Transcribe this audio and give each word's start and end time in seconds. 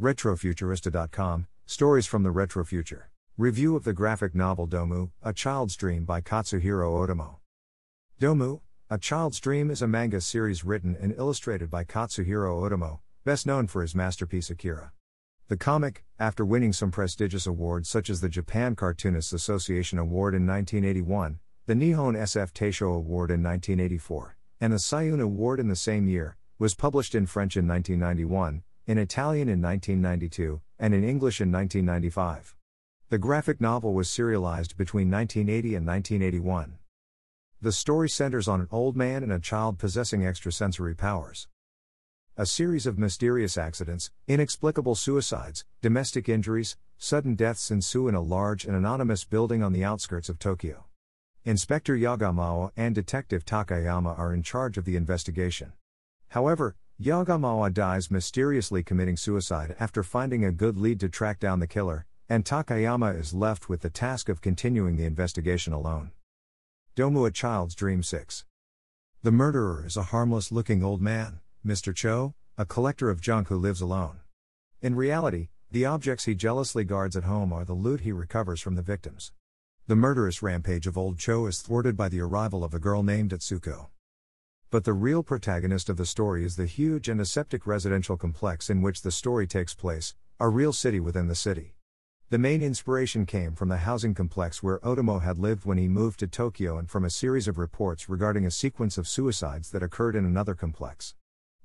Retrofuturista.com 0.00 1.46
Stories 1.66 2.06
from 2.06 2.22
the 2.22 2.30
Retro 2.30 2.64
Future. 2.64 3.10
Review 3.36 3.76
of 3.76 3.84
the 3.84 3.92
graphic 3.92 4.34
novel 4.34 4.66
Domu, 4.66 5.10
A 5.22 5.34
Child's 5.34 5.76
Dream 5.76 6.06
by 6.06 6.22
Katsuhiro 6.22 7.06
Otomo. 7.06 7.36
Domu, 8.18 8.62
A 8.88 8.96
Child's 8.96 9.38
Dream 9.40 9.70
is 9.70 9.82
a 9.82 9.86
manga 9.86 10.22
series 10.22 10.64
written 10.64 10.96
and 10.98 11.14
illustrated 11.18 11.70
by 11.70 11.84
Katsuhiro 11.84 12.62
Otomo, 12.66 13.00
best 13.26 13.46
known 13.46 13.66
for 13.66 13.82
his 13.82 13.94
masterpiece 13.94 14.48
Akira. 14.48 14.92
The 15.48 15.58
comic, 15.58 16.02
after 16.18 16.46
winning 16.46 16.72
some 16.72 16.90
prestigious 16.90 17.46
awards 17.46 17.90
such 17.90 18.08
as 18.08 18.22
the 18.22 18.30
Japan 18.30 18.74
Cartoonists 18.74 19.34
Association 19.34 19.98
Award 19.98 20.34
in 20.34 20.46
1981, 20.46 21.40
the 21.66 21.74
Nihon 21.74 22.16
SF 22.16 22.52
Taisho 22.52 22.96
Award 22.96 23.30
in 23.30 23.42
1984, 23.42 24.34
and 24.62 24.72
the 24.72 24.78
Seiun 24.78 25.20
Award 25.20 25.60
in 25.60 25.68
the 25.68 25.76
same 25.76 26.08
year, 26.08 26.38
was 26.58 26.74
published 26.74 27.14
in 27.14 27.26
French 27.26 27.54
in 27.54 27.68
1991, 27.68 28.62
in 28.90 28.98
Italian 28.98 29.48
in 29.48 29.62
1992, 29.62 30.60
and 30.80 30.92
in 30.92 31.04
English 31.04 31.40
in 31.40 31.52
1995. 31.52 32.56
The 33.08 33.18
graphic 33.18 33.60
novel 33.60 33.94
was 33.94 34.10
serialized 34.10 34.76
between 34.76 35.08
1980 35.08 35.76
and 35.76 35.86
1981. 35.86 36.76
The 37.62 37.70
story 37.70 38.08
centers 38.08 38.48
on 38.48 38.62
an 38.62 38.66
old 38.72 38.96
man 38.96 39.22
and 39.22 39.30
a 39.30 39.38
child 39.38 39.78
possessing 39.78 40.24
extrasensory 40.24 40.96
powers. 40.96 41.46
A 42.36 42.44
series 42.44 42.84
of 42.84 42.98
mysterious 42.98 43.56
accidents, 43.56 44.10
inexplicable 44.26 44.96
suicides, 44.96 45.64
domestic 45.80 46.28
injuries, 46.28 46.76
sudden 46.98 47.36
deaths 47.36 47.70
ensue 47.70 48.08
in 48.08 48.16
a 48.16 48.20
large 48.20 48.64
and 48.64 48.74
anonymous 48.74 49.22
building 49.24 49.62
on 49.62 49.72
the 49.72 49.84
outskirts 49.84 50.28
of 50.28 50.40
Tokyo. 50.40 50.86
Inspector 51.44 51.94
Yagamawa 51.96 52.72
and 52.76 52.92
Detective 52.92 53.44
Takayama 53.44 54.18
are 54.18 54.34
in 54.34 54.42
charge 54.42 54.76
of 54.76 54.84
the 54.84 54.96
investigation. 54.96 55.74
However, 56.30 56.74
Yagamawa 57.00 57.72
dies 57.72 58.10
mysteriously 58.10 58.82
committing 58.82 59.16
suicide 59.16 59.74
after 59.80 60.02
finding 60.02 60.44
a 60.44 60.52
good 60.52 60.76
lead 60.76 61.00
to 61.00 61.08
track 61.08 61.40
down 61.40 61.58
the 61.58 61.66
killer, 61.66 62.04
and 62.28 62.44
Takayama 62.44 63.18
is 63.18 63.32
left 63.32 63.70
with 63.70 63.80
the 63.80 63.88
task 63.88 64.28
of 64.28 64.42
continuing 64.42 64.96
the 64.96 65.06
investigation 65.06 65.72
alone. 65.72 66.10
Domu 66.94 67.26
a 67.26 67.30
Child's 67.30 67.74
Dream 67.74 68.02
6. 68.02 68.44
The 69.22 69.32
murderer 69.32 69.86
is 69.86 69.96
a 69.96 70.12
harmless 70.12 70.52
looking 70.52 70.84
old 70.84 71.00
man, 71.00 71.40
Mr. 71.64 71.94
Cho, 71.94 72.34
a 72.58 72.66
collector 72.66 73.08
of 73.08 73.22
junk 73.22 73.48
who 73.48 73.56
lives 73.56 73.80
alone. 73.80 74.20
In 74.82 74.94
reality, 74.94 75.48
the 75.70 75.86
objects 75.86 76.26
he 76.26 76.34
jealously 76.34 76.84
guards 76.84 77.16
at 77.16 77.24
home 77.24 77.50
are 77.50 77.64
the 77.64 77.72
loot 77.72 78.02
he 78.02 78.12
recovers 78.12 78.60
from 78.60 78.74
the 78.74 78.82
victims. 78.82 79.32
The 79.86 79.96
murderous 79.96 80.42
rampage 80.42 80.86
of 80.86 80.98
old 80.98 81.18
Cho 81.18 81.46
is 81.46 81.62
thwarted 81.62 81.96
by 81.96 82.10
the 82.10 82.20
arrival 82.20 82.62
of 82.62 82.74
a 82.74 82.78
girl 82.78 83.02
named 83.02 83.30
Atsuko. 83.30 83.88
But 84.70 84.84
the 84.84 84.92
real 84.92 85.24
protagonist 85.24 85.88
of 85.88 85.96
the 85.96 86.06
story 86.06 86.44
is 86.44 86.54
the 86.54 86.64
huge 86.64 87.08
and 87.08 87.20
aseptic 87.20 87.66
residential 87.66 88.16
complex 88.16 88.70
in 88.70 88.82
which 88.82 89.02
the 89.02 89.10
story 89.10 89.48
takes 89.48 89.74
place, 89.74 90.14
a 90.38 90.48
real 90.48 90.72
city 90.72 91.00
within 91.00 91.26
the 91.26 91.34
city. 91.34 91.74
The 92.28 92.38
main 92.38 92.62
inspiration 92.62 93.26
came 93.26 93.56
from 93.56 93.68
the 93.68 93.78
housing 93.78 94.14
complex 94.14 94.62
where 94.62 94.78
Otomo 94.78 95.22
had 95.22 95.38
lived 95.38 95.64
when 95.64 95.76
he 95.76 95.88
moved 95.88 96.20
to 96.20 96.28
Tokyo 96.28 96.78
and 96.78 96.88
from 96.88 97.04
a 97.04 97.10
series 97.10 97.48
of 97.48 97.58
reports 97.58 98.08
regarding 98.08 98.46
a 98.46 98.50
sequence 98.52 98.96
of 98.96 99.08
suicides 99.08 99.72
that 99.72 99.82
occurred 99.82 100.14
in 100.14 100.24
another 100.24 100.54
complex. 100.54 101.16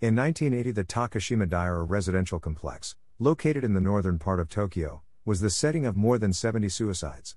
In 0.00 0.14
1980, 0.14 0.70
the 0.70 0.84
Takashima 0.84 1.48
Daira 1.48 1.84
residential 1.84 2.38
complex, 2.38 2.94
located 3.18 3.64
in 3.64 3.74
the 3.74 3.80
northern 3.80 4.20
part 4.20 4.38
of 4.38 4.48
Tokyo, 4.48 5.02
was 5.24 5.40
the 5.40 5.50
setting 5.50 5.84
of 5.84 5.96
more 5.96 6.18
than 6.18 6.32
70 6.32 6.68
suicides. 6.68 7.34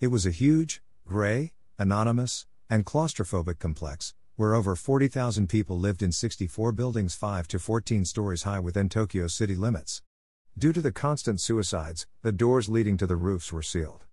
It 0.00 0.06
was 0.06 0.24
a 0.24 0.30
huge, 0.30 0.82
gray, 1.06 1.52
anonymous, 1.78 2.46
and 2.70 2.86
claustrophobic 2.86 3.58
complex, 3.58 4.14
where 4.36 4.54
over 4.54 4.74
40,000 4.74 5.48
people 5.48 5.78
lived 5.78 6.02
in 6.02 6.10
64 6.10 6.72
buildings 6.72 7.14
5 7.14 7.46
to 7.48 7.58
14 7.58 8.04
stories 8.04 8.44
high 8.44 8.60
within 8.60 8.88
Tokyo's 8.88 9.34
city 9.34 9.54
limits. 9.54 10.02
Due 10.56 10.72
to 10.72 10.80
the 10.80 10.92
constant 10.92 11.40
suicides, 11.40 12.06
the 12.22 12.32
doors 12.32 12.68
leading 12.68 12.96
to 12.96 13.06
the 13.06 13.16
roofs 13.16 13.52
were 13.52 13.62
sealed. 13.62 14.04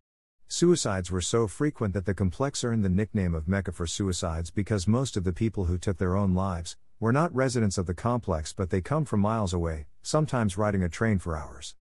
Suicides 0.48 1.12
were 1.12 1.22
so 1.22 1.48
frequent 1.48 1.94
that 1.94 2.06
the 2.06 2.14
complex 2.14 2.64
earned 2.64 2.84
the 2.84 2.90
nickname 2.90 3.36
of 3.36 3.48
Mecca 3.48 3.72
for 3.72 3.88
suicides 3.88 4.52
because 4.52 4.88
most 4.88 5.16
of 5.16 5.24
the 5.24 5.32
people 5.32 5.66
who 5.66 5.78
took 5.78 5.98
their 5.98 6.16
own 6.16 6.34
lives 6.34 6.76
were 7.00 7.14
not 7.14 7.34
residents 7.34 7.78
of 7.78 7.86
the 7.86 7.94
complex 7.94 8.52
but 8.52 8.70
they 8.70 8.82
come 8.82 9.06
from 9.06 9.20
miles 9.20 9.54
away, 9.54 9.86
sometimes 10.02 10.58
riding 10.58 10.84
a 10.84 10.90
train 10.90 11.20
for 11.20 11.38
hours. 11.38 11.76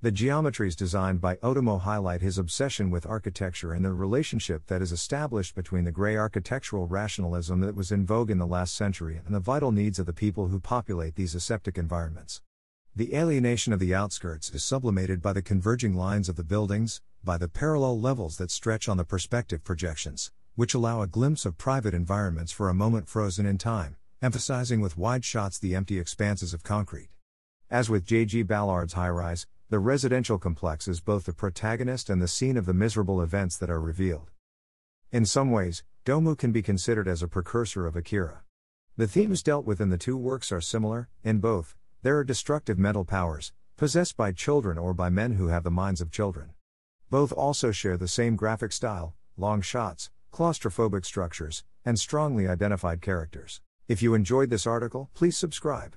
The 0.00 0.12
geometries 0.12 0.76
designed 0.76 1.20
by 1.20 1.38
Otomo 1.38 1.80
highlight 1.80 2.20
his 2.20 2.38
obsession 2.38 2.88
with 2.88 3.04
architecture 3.04 3.72
and 3.72 3.84
the 3.84 3.92
relationship 3.92 4.68
that 4.68 4.80
is 4.80 4.92
established 4.92 5.56
between 5.56 5.82
the 5.82 5.90
gray 5.90 6.16
architectural 6.16 6.86
rationalism 6.86 7.58
that 7.62 7.74
was 7.74 7.90
in 7.90 8.06
vogue 8.06 8.30
in 8.30 8.38
the 8.38 8.46
last 8.46 8.76
century 8.76 9.20
and 9.26 9.34
the 9.34 9.40
vital 9.40 9.72
needs 9.72 9.98
of 9.98 10.06
the 10.06 10.12
people 10.12 10.46
who 10.46 10.60
populate 10.60 11.16
these 11.16 11.34
aseptic 11.34 11.76
environments. 11.76 12.42
The 12.94 13.12
alienation 13.12 13.72
of 13.72 13.80
the 13.80 13.92
outskirts 13.92 14.50
is 14.50 14.62
sublimated 14.62 15.20
by 15.20 15.32
the 15.32 15.42
converging 15.42 15.96
lines 15.96 16.28
of 16.28 16.36
the 16.36 16.44
buildings, 16.44 17.00
by 17.24 17.36
the 17.36 17.48
parallel 17.48 18.00
levels 18.00 18.36
that 18.36 18.52
stretch 18.52 18.88
on 18.88 18.98
the 18.98 19.04
perspective 19.04 19.64
projections, 19.64 20.30
which 20.54 20.74
allow 20.74 21.02
a 21.02 21.08
glimpse 21.08 21.44
of 21.44 21.58
private 21.58 21.92
environments 21.92 22.52
for 22.52 22.68
a 22.68 22.74
moment 22.74 23.08
frozen 23.08 23.46
in 23.46 23.58
time, 23.58 23.96
emphasizing 24.22 24.80
with 24.80 24.96
wide 24.96 25.24
shots 25.24 25.58
the 25.58 25.74
empty 25.74 25.98
expanses 25.98 26.54
of 26.54 26.62
concrete. 26.62 27.08
As 27.68 27.90
with 27.90 28.04
J.G. 28.04 28.44
Ballard's 28.44 28.92
high 28.92 29.10
rise, 29.10 29.48
the 29.70 29.78
residential 29.78 30.38
complex 30.38 30.88
is 30.88 31.02
both 31.02 31.26
the 31.26 31.32
protagonist 31.34 32.08
and 32.08 32.22
the 32.22 32.28
scene 32.28 32.56
of 32.56 32.64
the 32.64 32.72
miserable 32.72 33.20
events 33.20 33.58
that 33.58 33.68
are 33.68 33.80
revealed. 33.80 34.30
In 35.12 35.26
some 35.26 35.50
ways, 35.50 35.82
Domu 36.06 36.38
can 36.38 36.52
be 36.52 36.62
considered 36.62 37.06
as 37.06 37.22
a 37.22 37.28
precursor 37.28 37.86
of 37.86 37.94
Akira. 37.94 38.44
The 38.96 39.06
themes 39.06 39.42
dealt 39.42 39.66
with 39.66 39.78
in 39.78 39.90
the 39.90 39.98
two 39.98 40.16
works 40.16 40.50
are 40.52 40.62
similar, 40.62 41.10
in 41.22 41.38
both, 41.38 41.76
there 42.02 42.16
are 42.16 42.24
destructive 42.24 42.78
mental 42.78 43.04
powers, 43.04 43.52
possessed 43.76 44.16
by 44.16 44.32
children 44.32 44.78
or 44.78 44.94
by 44.94 45.10
men 45.10 45.32
who 45.32 45.48
have 45.48 45.64
the 45.64 45.70
minds 45.70 46.00
of 46.00 46.10
children. 46.10 46.54
Both 47.10 47.30
also 47.30 47.70
share 47.70 47.98
the 47.98 48.08
same 48.08 48.36
graphic 48.36 48.72
style, 48.72 49.14
long 49.36 49.60
shots, 49.60 50.10
claustrophobic 50.32 51.04
structures, 51.04 51.62
and 51.84 52.00
strongly 52.00 52.48
identified 52.48 53.02
characters. 53.02 53.60
If 53.86 54.00
you 54.00 54.14
enjoyed 54.14 54.48
this 54.48 54.66
article, 54.66 55.10
please 55.12 55.36
subscribe. 55.36 55.94